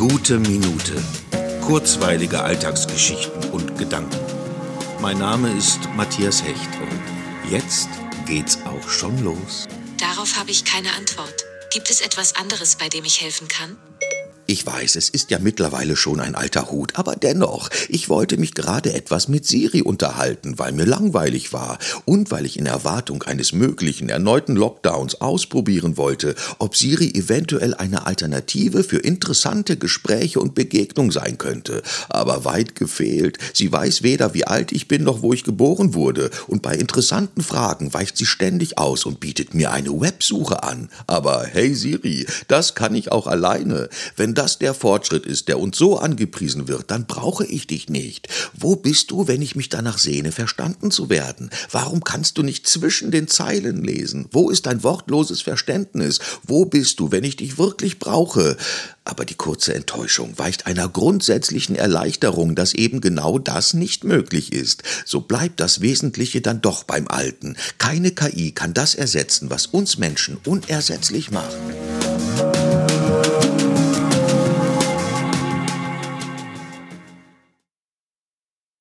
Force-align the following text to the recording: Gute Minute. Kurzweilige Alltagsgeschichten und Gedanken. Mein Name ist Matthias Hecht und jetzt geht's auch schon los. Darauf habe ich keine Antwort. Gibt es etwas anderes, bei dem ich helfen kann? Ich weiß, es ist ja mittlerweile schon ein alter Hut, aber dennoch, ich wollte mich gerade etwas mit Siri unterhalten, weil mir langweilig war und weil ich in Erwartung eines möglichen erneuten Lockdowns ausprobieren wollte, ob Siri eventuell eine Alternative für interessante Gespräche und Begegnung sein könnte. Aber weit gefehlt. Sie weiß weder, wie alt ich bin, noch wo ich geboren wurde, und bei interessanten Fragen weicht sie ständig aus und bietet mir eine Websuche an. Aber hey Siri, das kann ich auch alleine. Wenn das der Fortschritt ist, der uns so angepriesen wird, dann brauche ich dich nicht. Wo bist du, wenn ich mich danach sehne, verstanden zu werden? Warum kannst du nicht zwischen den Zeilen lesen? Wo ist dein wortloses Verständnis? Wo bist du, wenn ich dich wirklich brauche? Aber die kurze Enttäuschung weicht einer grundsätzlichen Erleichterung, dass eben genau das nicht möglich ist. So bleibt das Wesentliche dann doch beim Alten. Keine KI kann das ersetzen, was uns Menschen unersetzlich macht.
Gute 0.00 0.38
Minute. 0.38 0.94
Kurzweilige 1.60 2.40
Alltagsgeschichten 2.40 3.50
und 3.50 3.76
Gedanken. 3.76 4.18
Mein 5.02 5.18
Name 5.18 5.52
ist 5.52 5.78
Matthias 5.94 6.42
Hecht 6.42 6.70
und 6.80 7.50
jetzt 7.50 7.90
geht's 8.24 8.60
auch 8.64 8.88
schon 8.88 9.22
los. 9.22 9.68
Darauf 9.98 10.38
habe 10.38 10.52
ich 10.52 10.64
keine 10.64 10.90
Antwort. 10.94 11.44
Gibt 11.70 11.90
es 11.90 12.00
etwas 12.00 12.34
anderes, 12.36 12.76
bei 12.76 12.88
dem 12.88 13.04
ich 13.04 13.20
helfen 13.20 13.48
kann? 13.48 13.76
Ich 14.50 14.66
weiß, 14.66 14.96
es 14.96 15.08
ist 15.08 15.30
ja 15.30 15.38
mittlerweile 15.38 15.94
schon 15.94 16.18
ein 16.18 16.34
alter 16.34 16.72
Hut, 16.72 16.96
aber 16.96 17.14
dennoch, 17.14 17.70
ich 17.88 18.08
wollte 18.08 18.36
mich 18.36 18.52
gerade 18.52 18.92
etwas 18.94 19.28
mit 19.28 19.46
Siri 19.46 19.80
unterhalten, 19.80 20.58
weil 20.58 20.72
mir 20.72 20.86
langweilig 20.86 21.52
war 21.52 21.78
und 22.04 22.32
weil 22.32 22.46
ich 22.46 22.58
in 22.58 22.66
Erwartung 22.66 23.22
eines 23.22 23.52
möglichen 23.52 24.08
erneuten 24.08 24.56
Lockdowns 24.56 25.20
ausprobieren 25.20 25.96
wollte, 25.96 26.34
ob 26.58 26.76
Siri 26.76 27.12
eventuell 27.14 27.74
eine 27.74 28.08
Alternative 28.08 28.82
für 28.82 28.96
interessante 28.96 29.76
Gespräche 29.76 30.40
und 30.40 30.56
Begegnung 30.56 31.12
sein 31.12 31.38
könnte. 31.38 31.84
Aber 32.08 32.44
weit 32.44 32.74
gefehlt. 32.74 33.38
Sie 33.54 33.70
weiß 33.70 34.02
weder, 34.02 34.34
wie 34.34 34.48
alt 34.48 34.72
ich 34.72 34.88
bin, 34.88 35.04
noch 35.04 35.22
wo 35.22 35.32
ich 35.32 35.44
geboren 35.44 35.94
wurde, 35.94 36.28
und 36.48 36.60
bei 36.60 36.74
interessanten 36.74 37.42
Fragen 37.44 37.94
weicht 37.94 38.16
sie 38.16 38.26
ständig 38.26 38.78
aus 38.78 39.06
und 39.06 39.20
bietet 39.20 39.54
mir 39.54 39.70
eine 39.70 40.00
Websuche 40.00 40.64
an. 40.64 40.90
Aber 41.06 41.46
hey 41.46 41.72
Siri, 41.72 42.26
das 42.48 42.74
kann 42.74 42.96
ich 42.96 43.12
auch 43.12 43.28
alleine. 43.28 43.88
Wenn 44.16 44.34
das 44.40 44.56
der 44.56 44.72
Fortschritt 44.72 45.26
ist, 45.26 45.48
der 45.48 45.60
uns 45.60 45.76
so 45.76 45.98
angepriesen 45.98 46.66
wird, 46.66 46.90
dann 46.90 47.04
brauche 47.04 47.44
ich 47.44 47.66
dich 47.66 47.90
nicht. 47.90 48.26
Wo 48.54 48.74
bist 48.74 49.10
du, 49.10 49.28
wenn 49.28 49.42
ich 49.42 49.54
mich 49.54 49.68
danach 49.68 49.98
sehne, 49.98 50.32
verstanden 50.32 50.90
zu 50.90 51.10
werden? 51.10 51.50
Warum 51.70 52.02
kannst 52.02 52.38
du 52.38 52.42
nicht 52.42 52.66
zwischen 52.66 53.10
den 53.10 53.28
Zeilen 53.28 53.84
lesen? 53.84 54.30
Wo 54.32 54.48
ist 54.48 54.64
dein 54.64 54.82
wortloses 54.82 55.42
Verständnis? 55.42 56.20
Wo 56.42 56.64
bist 56.64 57.00
du, 57.00 57.12
wenn 57.12 57.22
ich 57.22 57.36
dich 57.36 57.58
wirklich 57.58 57.98
brauche? 57.98 58.56
Aber 59.04 59.26
die 59.26 59.34
kurze 59.34 59.74
Enttäuschung 59.74 60.38
weicht 60.38 60.66
einer 60.66 60.88
grundsätzlichen 60.88 61.76
Erleichterung, 61.76 62.54
dass 62.54 62.72
eben 62.72 63.02
genau 63.02 63.38
das 63.38 63.74
nicht 63.74 64.04
möglich 64.04 64.54
ist. 64.54 64.84
So 65.04 65.20
bleibt 65.20 65.60
das 65.60 65.82
Wesentliche 65.82 66.40
dann 66.40 66.62
doch 66.62 66.84
beim 66.84 67.08
Alten. 67.08 67.56
Keine 67.76 68.12
KI 68.12 68.52
kann 68.52 68.72
das 68.72 68.94
ersetzen, 68.94 69.50
was 69.50 69.66
uns 69.66 69.98
Menschen 69.98 70.38
unersetzlich 70.46 71.30
macht. 71.30 71.58